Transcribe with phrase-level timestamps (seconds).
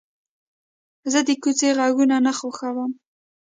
[1.11, 2.91] زه د کوڅې غږونه نه خوښوم.